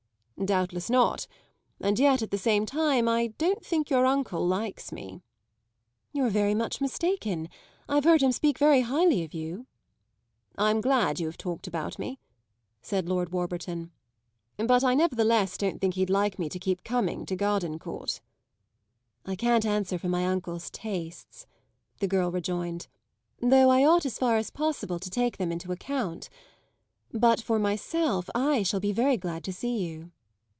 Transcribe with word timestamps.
"Doubtless 0.43 0.89
not; 0.89 1.27
and 1.79 1.99
yet, 1.99 2.23
at 2.23 2.31
the 2.31 2.37
same 2.39 2.65
time, 2.65 3.07
I 3.07 3.27
don't 3.37 3.63
think 3.63 3.91
your 3.91 4.07
uncle 4.07 4.43
likes 4.47 4.91
me." 4.91 5.21
"You're 6.13 6.31
very 6.31 6.55
much 6.55 6.81
mistaken. 6.81 7.47
I've 7.87 8.05
heard 8.05 8.23
him 8.23 8.31
speak 8.31 8.57
very 8.57 8.81
highly 8.81 9.23
of 9.23 9.35
you." 9.35 9.67
"I'm 10.57 10.81
glad 10.81 11.19
you 11.19 11.27
have 11.27 11.37
talked 11.37 11.67
about 11.67 11.99
me," 11.99 12.17
said 12.81 13.07
Lord 13.07 13.29
Warburton. 13.31 13.91
"But, 14.57 14.83
I 14.83 14.95
nevertheless 14.95 15.57
don't 15.59 15.79
think 15.79 15.93
he'd 15.93 16.09
like 16.09 16.39
me 16.39 16.49
to 16.49 16.57
keep 16.57 16.83
coming 16.83 17.23
to 17.27 17.35
Gardencourt." 17.35 18.19
"I 19.27 19.35
can't 19.35 19.63
answer 19.63 19.99
for 19.99 20.09
my 20.09 20.25
uncle's 20.25 20.71
tastes," 20.71 21.45
the 21.99 22.07
girl 22.07 22.31
rejoined, 22.31 22.87
"though 23.39 23.69
I 23.69 23.85
ought 23.85 24.07
as 24.07 24.17
far 24.17 24.37
as 24.37 24.49
possible 24.49 24.97
to 24.97 25.09
take 25.11 25.37
them 25.37 25.51
into 25.51 25.71
account. 25.71 26.29
But 27.13 27.41
for 27.41 27.59
myself 27.59 28.27
I 28.33 28.63
shall 28.63 28.79
be 28.79 28.91
very 28.91 29.17
glad 29.17 29.43
to 29.43 29.53
see 29.53 29.87
you." 29.87 30.09